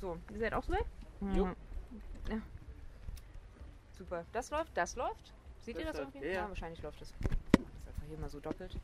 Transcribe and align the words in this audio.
So, 0.00 0.16
ihr 0.32 0.38
seid 0.38 0.54
auch 0.54 0.62
soweit? 0.64 0.86
Jo. 1.34 1.46
Mhm. 1.46 1.56
Ja. 2.30 2.40
Super. 3.92 4.24
Das 4.32 4.50
läuft, 4.50 4.76
das 4.76 4.96
läuft. 4.96 5.34
Seht 5.60 5.76
ihr 5.78 5.84
Das 5.84 5.92
das 5.96 6.04
läuft, 6.04 6.14
irgendwie? 6.14 6.28
ja, 6.28 6.42
ja. 6.42 6.48
wahrscheinlich 6.48 6.82
läuft 6.82 7.02
es. 7.02 7.10
Ich 7.10 7.60
mach 7.60 7.70
das 7.70 7.88
einfach 7.88 8.06
hier 8.08 8.18
mal 8.18 8.28
so 8.28 8.40
doppelt. 8.40 8.76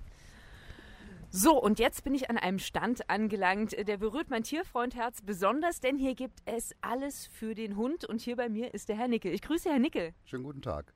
So, 1.31 1.61
und 1.61 1.79
jetzt 1.81 2.05
bin 2.05 2.15
ich 2.15 2.31
an 2.31 2.39
einem 2.39 2.59
Stand 2.61 3.11
angelangt. 3.11 3.77
Der 3.89 3.97
berührt 3.97 4.31
mein 4.31 4.45
Tierfreundherz 4.45 5.21
besonders, 5.23 5.81
denn 5.81 5.97
hier 5.99 6.15
gibt 6.15 6.41
es 6.45 6.75
alles 6.81 7.27
für 7.27 7.55
den 7.55 7.77
Hund. 7.77 8.05
Und 8.05 8.21
hier 8.21 8.37
bei 8.37 8.49
mir 8.49 8.73
ist 8.73 8.89
der 8.89 8.97
Herr 8.97 9.09
Nickel. 9.09 9.33
Ich 9.33 9.43
grüße 9.43 9.69
Herr 9.71 9.79
Nickel. 9.81 10.15
Schönen 10.27 10.45
guten 10.45 10.63
Tag. 10.63 10.93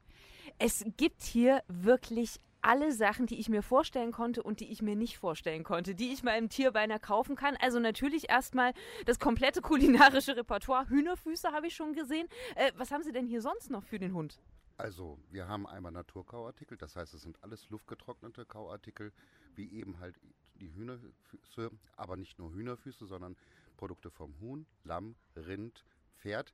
Es 0.58 0.84
gibt 0.96 1.22
hier 1.22 1.62
wirklich 1.68 2.40
alle 2.68 2.92
Sachen, 2.92 3.24
die 3.24 3.40
ich 3.40 3.48
mir 3.48 3.62
vorstellen 3.62 4.12
konnte 4.12 4.42
und 4.42 4.60
die 4.60 4.70
ich 4.70 4.82
mir 4.82 4.94
nicht 4.94 5.16
vorstellen 5.16 5.64
konnte, 5.64 5.94
die 5.94 6.12
ich 6.12 6.22
meinem 6.22 6.50
Tier 6.50 6.70
beinahe 6.70 7.00
kaufen 7.00 7.34
kann. 7.34 7.56
Also 7.56 7.80
natürlich 7.80 8.28
erstmal 8.28 8.74
das 9.06 9.18
komplette 9.18 9.62
kulinarische 9.62 10.36
Repertoire. 10.36 10.86
Hühnerfüße 10.86 11.50
habe 11.50 11.68
ich 11.68 11.74
schon 11.74 11.94
gesehen. 11.94 12.28
Äh, 12.56 12.72
was 12.76 12.90
haben 12.90 13.02
Sie 13.02 13.12
denn 13.12 13.26
hier 13.26 13.40
sonst 13.40 13.70
noch 13.70 13.84
für 13.84 13.98
den 13.98 14.12
Hund? 14.12 14.38
Also, 14.76 15.18
wir 15.30 15.48
haben 15.48 15.66
einmal 15.66 15.90
Naturkauartikel, 15.90 16.76
das 16.76 16.94
heißt, 16.94 17.12
es 17.14 17.22
sind 17.22 17.42
alles 17.42 17.68
luftgetrocknete 17.70 18.44
Kauartikel, 18.44 19.12
wie 19.56 19.72
eben 19.72 19.98
halt 19.98 20.14
die 20.60 20.72
Hühnerfüße, 20.72 21.70
aber 21.96 22.16
nicht 22.16 22.38
nur 22.38 22.52
Hühnerfüße, 22.52 23.06
sondern 23.06 23.34
Produkte 23.76 24.10
vom 24.10 24.38
Huhn, 24.40 24.66
Lamm, 24.84 25.16
Rind, 25.34 25.84
Pferd. 26.18 26.52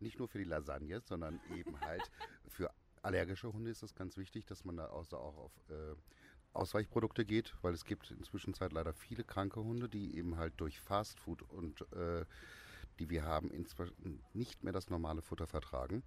Nicht 0.00 0.18
nur 0.18 0.28
für 0.28 0.38
die 0.38 0.44
Lasagne, 0.44 1.00
sondern 1.00 1.40
eben 1.56 1.80
halt 1.80 2.10
für 2.46 2.70
allergische 3.02 3.52
Hunde 3.52 3.70
ist 3.70 3.82
es 3.82 3.94
ganz 3.94 4.16
wichtig, 4.16 4.46
dass 4.46 4.64
man 4.64 4.76
da 4.76 4.86
also 4.86 5.16
auch 5.16 5.36
auf 5.36 5.52
äh, 5.68 5.94
Ausweichprodukte 6.52 7.24
geht, 7.24 7.54
weil 7.62 7.74
es 7.74 7.84
gibt 7.84 8.10
inzwischen 8.10 8.54
Zeit 8.54 8.72
leider 8.72 8.92
viele 8.92 9.24
kranke 9.24 9.62
Hunde, 9.62 9.88
die 9.88 10.16
eben 10.16 10.36
halt 10.36 10.54
durch 10.56 10.80
Fastfood 10.80 11.42
und 11.42 11.80
äh, 11.92 12.24
die 12.98 13.08
wir 13.08 13.24
haben, 13.24 13.50
nicht 14.34 14.62
mehr 14.62 14.72
das 14.72 14.90
normale 14.90 15.22
Futter 15.22 15.46
vertragen. 15.46 16.02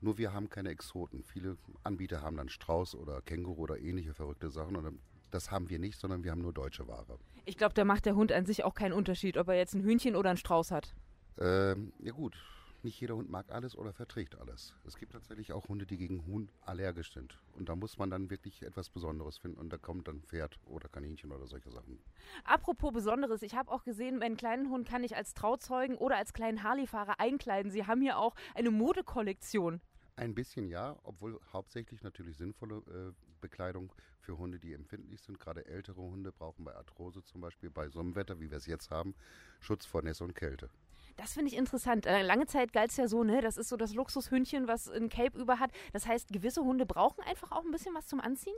Nur 0.00 0.18
wir 0.18 0.32
haben 0.32 0.50
keine 0.50 0.70
Exoten. 0.70 1.22
Viele 1.22 1.56
Anbieter 1.84 2.22
haben 2.22 2.36
dann 2.36 2.48
Strauß 2.48 2.96
oder 2.96 3.22
Känguru 3.22 3.62
oder 3.62 3.78
ähnliche 3.78 4.14
verrückte 4.14 4.50
Sachen. 4.50 4.74
Und 4.74 4.98
das 5.30 5.52
haben 5.52 5.70
wir 5.70 5.78
nicht, 5.78 6.00
sondern 6.00 6.24
wir 6.24 6.32
haben 6.32 6.42
nur 6.42 6.52
deutsche 6.52 6.88
Ware. 6.88 7.18
Ich 7.44 7.56
glaube, 7.56 7.74
da 7.74 7.84
macht 7.84 8.06
der 8.06 8.16
Hund 8.16 8.32
an 8.32 8.44
sich 8.44 8.64
auch 8.64 8.74
keinen 8.74 8.92
Unterschied, 8.92 9.36
ob 9.36 9.48
er 9.48 9.54
jetzt 9.54 9.74
ein 9.74 9.82
Hühnchen 9.82 10.16
oder 10.16 10.30
einen 10.30 10.38
Strauß 10.38 10.72
hat. 10.72 10.94
Ähm, 11.38 11.92
ja 12.00 12.12
gut, 12.12 12.36
nicht 12.84 13.00
jeder 13.00 13.16
Hund 13.16 13.30
mag 13.30 13.50
alles 13.50 13.76
oder 13.76 13.92
verträgt 13.92 14.38
alles. 14.38 14.74
Es 14.86 14.96
gibt 14.96 15.12
tatsächlich 15.12 15.52
auch 15.52 15.68
Hunde, 15.68 15.86
die 15.86 15.96
gegen 15.96 16.26
Huhn 16.26 16.48
allergisch 16.62 17.12
sind. 17.12 17.38
Und 17.54 17.68
da 17.68 17.76
muss 17.76 17.98
man 17.98 18.10
dann 18.10 18.30
wirklich 18.30 18.62
etwas 18.62 18.90
Besonderes 18.90 19.38
finden. 19.38 19.58
Und 19.58 19.72
da 19.72 19.78
kommt 19.78 20.08
dann 20.08 20.22
Pferd 20.22 20.58
oder 20.66 20.88
Kaninchen 20.88 21.32
oder 21.32 21.46
solche 21.46 21.70
Sachen. 21.70 21.98
Apropos 22.44 22.92
Besonderes, 22.92 23.42
ich 23.42 23.54
habe 23.54 23.70
auch 23.70 23.84
gesehen, 23.84 24.18
meinen 24.18 24.36
kleinen 24.36 24.70
Hund 24.70 24.88
kann 24.88 25.04
ich 25.04 25.16
als 25.16 25.34
Trauzeugen 25.34 25.96
oder 25.96 26.16
als 26.16 26.32
kleinen 26.32 26.62
Harley-Fahrer 26.62 27.20
einkleiden. 27.20 27.70
Sie 27.70 27.86
haben 27.86 28.00
hier 28.00 28.18
auch 28.18 28.34
eine 28.54 28.70
Modekollektion. 28.70 29.80
Ein 30.16 30.34
bisschen 30.34 30.68
ja, 30.68 30.98
obwohl 31.04 31.40
hauptsächlich 31.52 32.02
natürlich 32.02 32.36
sinnvolle 32.36 32.82
äh, 32.88 33.12
Bekleidung 33.40 33.92
für 34.20 34.38
Hunde, 34.38 34.58
die 34.58 34.72
empfindlich 34.72 35.22
sind. 35.22 35.38
Gerade 35.38 35.66
ältere 35.66 36.00
Hunde 36.00 36.32
brauchen 36.32 36.64
bei 36.64 36.74
Arthrose 36.74 37.22
zum 37.24 37.40
Beispiel, 37.40 37.70
bei 37.70 37.88
so 37.88 38.00
einem 38.00 38.14
Wetter, 38.14 38.40
wie 38.40 38.50
wir 38.50 38.58
es 38.58 38.66
jetzt 38.66 38.90
haben, 38.90 39.14
Schutz 39.60 39.84
vor 39.84 40.02
Nässe 40.02 40.24
und 40.24 40.34
Kälte. 40.34 40.70
Das 41.16 41.34
finde 41.34 41.50
ich 41.50 41.56
interessant. 41.56 42.06
Äh, 42.06 42.22
lange 42.22 42.46
Zeit 42.46 42.72
galt 42.72 42.90
es 42.90 42.96
ja 42.96 43.06
so, 43.06 43.22
ne? 43.22 43.40
Das 43.40 43.56
ist 43.56 43.68
so 43.68 43.76
das 43.76 43.94
Luxushündchen, 43.94 44.66
was 44.66 44.88
ein 44.88 45.08
Cape 45.08 45.38
über 45.38 45.58
hat. 45.58 45.70
Das 45.92 46.06
heißt, 46.06 46.28
gewisse 46.28 46.62
Hunde 46.62 46.86
brauchen 46.86 47.22
einfach 47.24 47.52
auch 47.52 47.64
ein 47.64 47.70
bisschen 47.70 47.94
was 47.94 48.06
zum 48.06 48.20
Anziehen? 48.20 48.56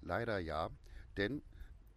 Leider 0.00 0.38
ja, 0.38 0.70
denn 1.16 1.42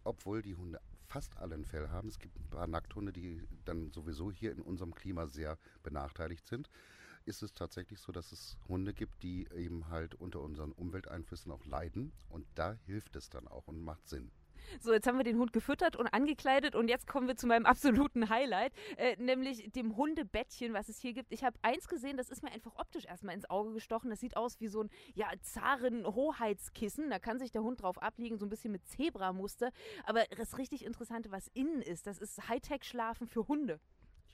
obwohl 0.04 0.42
die 0.42 0.54
Hunde 0.54 0.80
fast 1.06 1.36
alle 1.38 1.54
ein 1.54 1.64
Fell 1.64 1.88
haben, 1.88 2.08
es 2.08 2.18
gibt 2.18 2.36
ein 2.36 2.50
paar 2.50 2.66
Nackthunde, 2.66 3.12
die 3.12 3.42
dann 3.64 3.90
sowieso 3.90 4.30
hier 4.30 4.52
in 4.52 4.60
unserem 4.60 4.94
Klima 4.94 5.26
sehr 5.26 5.58
benachteiligt 5.82 6.46
sind, 6.46 6.68
ist 7.24 7.42
es 7.42 7.54
tatsächlich 7.54 8.00
so, 8.00 8.12
dass 8.12 8.32
es 8.32 8.58
Hunde 8.68 8.92
gibt, 8.92 9.22
die 9.22 9.48
eben 9.54 9.88
halt 9.88 10.14
unter 10.14 10.40
unseren 10.40 10.72
Umwelteinflüssen 10.72 11.52
auch 11.52 11.64
leiden 11.64 12.12
und 12.28 12.46
da 12.54 12.76
hilft 12.84 13.16
es 13.16 13.30
dann 13.30 13.48
auch 13.48 13.66
und 13.66 13.82
macht 13.82 14.08
Sinn. 14.08 14.30
So, 14.80 14.92
jetzt 14.92 15.06
haben 15.06 15.18
wir 15.18 15.24
den 15.24 15.38
Hund 15.38 15.52
gefüttert 15.52 15.96
und 15.96 16.06
angekleidet 16.08 16.74
und 16.74 16.88
jetzt 16.88 17.06
kommen 17.06 17.28
wir 17.28 17.36
zu 17.36 17.46
meinem 17.46 17.66
absoluten 17.66 18.28
Highlight, 18.28 18.72
äh, 18.96 19.16
nämlich 19.16 19.70
dem 19.72 19.96
Hundebettchen, 19.96 20.72
was 20.72 20.88
es 20.88 20.98
hier 20.98 21.12
gibt. 21.12 21.32
Ich 21.32 21.44
habe 21.44 21.58
eins 21.62 21.88
gesehen, 21.88 22.16
das 22.16 22.30
ist 22.30 22.42
mir 22.42 22.52
einfach 22.52 22.76
optisch 22.76 23.04
erstmal 23.04 23.34
ins 23.34 23.48
Auge 23.48 23.72
gestochen. 23.72 24.10
Das 24.10 24.20
sieht 24.20 24.36
aus 24.36 24.60
wie 24.60 24.68
so 24.68 24.82
ein, 24.82 24.90
ja, 25.14 25.28
Zaren-Hoheitskissen. 25.40 27.10
Da 27.10 27.18
kann 27.18 27.38
sich 27.38 27.50
der 27.50 27.62
Hund 27.62 27.82
drauf 27.82 28.02
abliegen, 28.02 28.38
so 28.38 28.46
ein 28.46 28.50
bisschen 28.50 28.72
mit 28.72 28.86
Zebramuster. 28.86 29.70
Aber 30.04 30.24
das 30.36 30.58
richtig 30.58 30.84
Interessante, 30.84 31.30
was 31.30 31.48
innen 31.54 31.82
ist, 31.82 32.06
das 32.06 32.18
ist 32.18 32.48
Hightech-Schlafen 32.48 33.26
für 33.26 33.48
Hunde. 33.48 33.80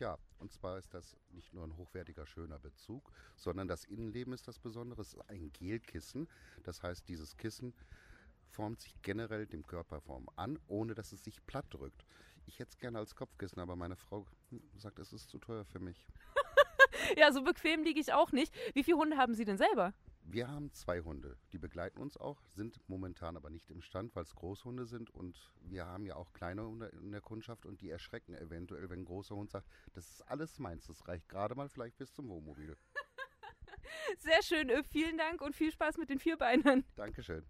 Ja, 0.00 0.16
und 0.38 0.50
zwar 0.50 0.78
ist 0.78 0.94
das 0.94 1.14
nicht 1.30 1.52
nur 1.52 1.62
ein 1.62 1.76
hochwertiger, 1.76 2.24
schöner 2.24 2.58
Bezug, 2.58 3.12
sondern 3.36 3.68
das 3.68 3.84
Innenleben 3.84 4.32
ist 4.32 4.48
das 4.48 4.58
Besondere. 4.58 5.02
Es 5.02 5.12
ist 5.12 5.28
ein 5.28 5.52
Gelkissen. 5.52 6.26
Das 6.62 6.82
heißt, 6.82 7.06
dieses 7.06 7.36
Kissen 7.36 7.74
formt 8.50 8.80
sich 8.80 9.00
generell 9.02 9.46
dem 9.46 9.66
Körperform 9.66 10.28
an, 10.36 10.58
ohne 10.66 10.94
dass 10.94 11.12
es 11.12 11.24
sich 11.24 11.44
platt 11.46 11.66
drückt. 11.70 12.04
Ich 12.46 12.58
hätte 12.58 12.70
es 12.70 12.78
gerne 12.78 12.98
als 12.98 13.14
Kopfkissen, 13.14 13.60
aber 13.60 13.76
meine 13.76 13.96
Frau 13.96 14.26
sagt, 14.76 14.98
es 14.98 15.12
ist 15.12 15.30
zu 15.30 15.38
teuer 15.38 15.64
für 15.64 15.80
mich. 15.80 16.06
Ja, 17.16 17.32
so 17.32 17.42
bequem 17.42 17.82
liege 17.82 18.00
ich 18.00 18.12
auch 18.12 18.32
nicht. 18.32 18.54
Wie 18.74 18.84
viele 18.84 18.98
Hunde 18.98 19.16
haben 19.16 19.34
Sie 19.34 19.44
denn 19.44 19.56
selber? 19.56 19.94
Wir 20.22 20.48
haben 20.48 20.72
zwei 20.72 21.00
Hunde, 21.00 21.36
die 21.52 21.58
begleiten 21.58 21.98
uns 21.98 22.16
auch, 22.16 22.40
sind 22.48 22.78
momentan 22.88 23.36
aber 23.36 23.50
nicht 23.50 23.70
im 23.70 23.80
Stand, 23.80 24.14
weil 24.14 24.22
es 24.22 24.34
Großhunde 24.34 24.86
sind 24.86 25.10
und 25.10 25.50
wir 25.62 25.86
haben 25.86 26.04
ja 26.04 26.16
auch 26.16 26.32
kleine 26.32 26.64
Hunde 26.64 26.86
in 26.86 27.10
der 27.10 27.20
Kundschaft 27.20 27.66
und 27.66 27.80
die 27.80 27.90
erschrecken 27.90 28.34
eventuell, 28.34 28.90
wenn 28.90 29.00
ein 29.00 29.04
großer 29.06 29.34
Hund 29.34 29.50
sagt, 29.50 29.66
das 29.94 30.08
ist 30.08 30.22
alles 30.28 30.58
meins, 30.58 30.86
das 30.86 31.08
reicht 31.08 31.28
gerade 31.28 31.54
mal 31.54 31.68
vielleicht 31.68 31.96
bis 31.96 32.12
zum 32.12 32.28
Wohnmobil. 32.28 32.76
Sehr 34.18 34.42
schön. 34.42 34.70
Vielen 34.84 35.18
Dank 35.18 35.40
und 35.40 35.56
viel 35.56 35.72
Spaß 35.72 35.96
mit 35.96 36.10
den 36.10 36.18
Vierbeinern. 36.18 36.84
Dankeschön. 36.96 37.44